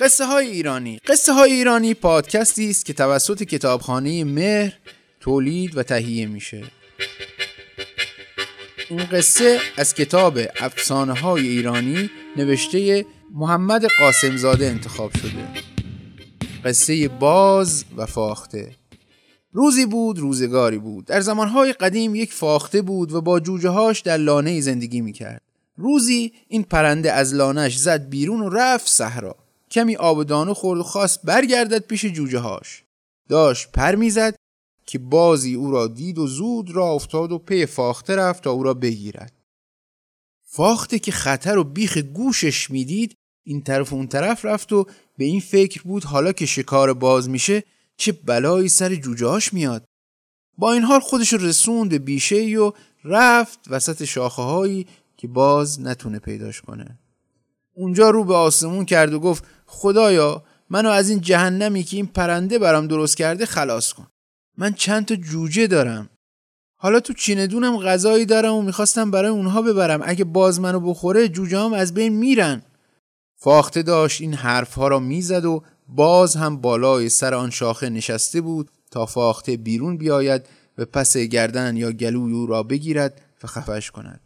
[0.00, 1.00] قصه های ایرانی.
[1.06, 4.72] قصه های ایرانی پادکستی است که توسط کتابخانه مهر
[5.20, 6.62] تولید و تهیه میشه.
[8.90, 15.48] این قصه از کتاب افسانه های ایرانی نوشته محمد قاسمزاده انتخاب شده.
[16.64, 18.76] قصه باز و فاخته.
[19.52, 21.04] روزی بود روزگاری بود.
[21.04, 25.42] در زمانهای قدیم یک فاخته بود و با جوجه هاش در لانه زندگی می‌کرد.
[25.76, 29.47] روزی این پرنده از لانش زد بیرون و رفت صحرا.
[29.70, 32.84] کمی آب دانو خورد و خواست برگردد پیش جوجه هاش.
[33.28, 34.34] داشت پر می‌زد
[34.86, 38.62] که بازی او را دید و زود را افتاد و پی فاخته رفت تا او
[38.62, 39.32] را بگیرد.
[40.44, 43.14] فاخته که خطر و بیخ گوشش می‌دید
[43.46, 44.86] این طرف و اون طرف رفت و
[45.18, 47.62] به این فکر بود حالا که شکار باز میشه
[47.96, 49.84] چه بلایی سر جوجهاش میاد.
[50.58, 52.72] با این حال خودش رسوند به بیشه و
[53.04, 56.98] رفت وسط شاخه هایی که باز نتونه پیداش کنه.
[57.74, 62.58] اونجا رو به آسمون کرد و گفت خدایا منو از این جهنمی که این پرنده
[62.58, 64.06] برام درست کرده خلاص کن.
[64.56, 66.08] من چند تا جوجه دارم.
[66.80, 70.00] حالا تو چیندونم غذایی دارم و می‌خواستم برای اونها ببرم.
[70.04, 72.62] اگه باز منو بخوره جوجه هم از بین میرن.
[73.40, 78.70] فاخته داشت این حرفها را می‌زد و باز هم بالای سر آن شاخه نشسته بود
[78.90, 84.20] تا فاخته بیرون بیاید و پس گردن یا گلوی او را بگیرد و خفش کند.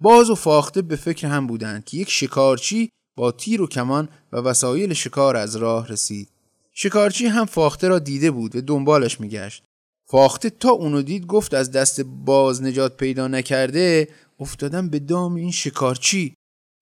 [0.00, 4.36] باز و فاخته به فکر هم بودند که یک شکارچی با تیر و کمان و
[4.36, 6.28] وسایل شکار از راه رسید.
[6.72, 9.62] شکارچی هم فاخته را دیده بود و دنبالش میگشت.
[10.10, 14.08] فاخته تا اونو دید گفت از دست باز نجات پیدا نکرده
[14.40, 16.34] افتادم به دام این شکارچی.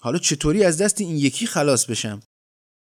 [0.02, 2.20] حالا چطوری از دست این یکی خلاص بشم؟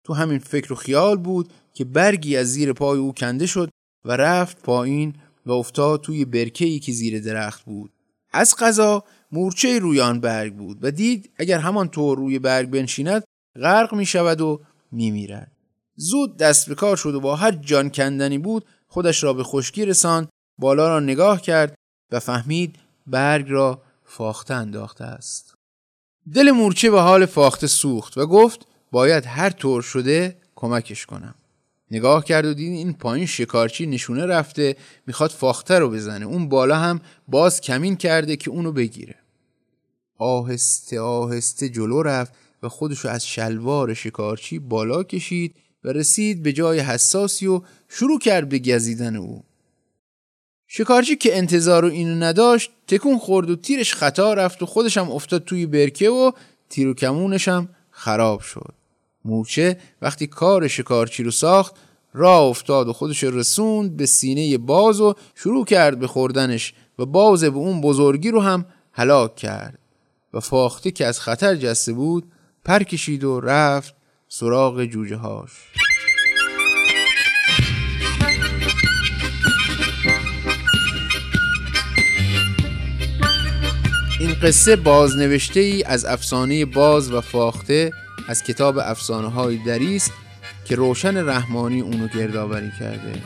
[0.04, 3.70] تو همین فکر و خیال بود که برگی از زیر پای او کنده شد
[4.04, 5.14] و رفت پایین
[5.46, 7.90] و افتاد توی برکه‌ای که زیر درخت بود.
[8.32, 13.24] از قضا مورچه روی آن برگ بود و دید اگر همان طور روی برگ بنشیند
[13.62, 14.60] غرق می شود و
[14.92, 15.50] می میرد.
[15.96, 19.84] زود دست به کار شد و با هر جان کندنی بود خودش را به خشکی
[19.86, 20.28] رساند
[20.58, 21.74] بالا را نگاه کرد
[22.12, 22.76] و فهمید
[23.06, 25.54] برگ را فاخته انداخته است.
[26.34, 31.34] دل مورچه به حال فاخته سوخت و گفت باید هر طور شده کمکش کنم.
[31.90, 34.76] نگاه کرد و دید این پایین شکارچی نشونه رفته
[35.06, 36.26] می‌خواد فاخته رو بزنه.
[36.26, 39.14] اون بالا هم باز کمین کرده که اونو بگیره.
[40.18, 42.32] آهسته آهسته جلو رفت.
[42.64, 45.54] و خودشو از شلوار شکارچی بالا کشید
[45.84, 49.44] و رسید به جای حساسی و شروع کرد به گزیدن او.
[50.66, 55.44] شکارچی که انتظار اینو نداشت تکون خورد و تیرش خطا رفت و خودش هم افتاد
[55.44, 56.32] توی برکه و
[56.68, 58.74] تیر و کمونش هم خراب شد.
[59.24, 61.74] مورچه وقتی کار شکارچی رو ساخت
[62.14, 67.44] راه افتاد و خودش رسوند به سینه باز و شروع کرد به خوردنش و باز
[67.44, 69.78] به اون بزرگی رو هم هلاک کرد.
[70.34, 72.24] و فاخته که از خطر جسته بود
[72.64, 73.94] پر کشید و رفت
[74.28, 75.50] سراغ جوجه هاش.
[84.20, 87.90] این قصه بازنوشته ای از افسانه باز و فاخته
[88.28, 90.12] از کتاب افسانه های دری است
[90.64, 93.22] که روشن رحمانی اونو گردآوری کرده.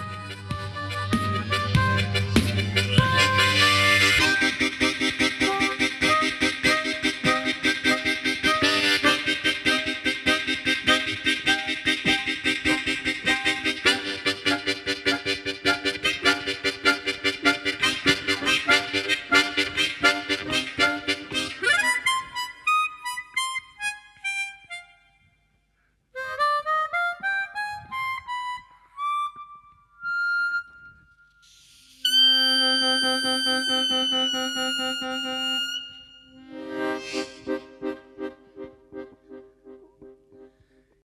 [33.49, 34.08] Mm-hmm.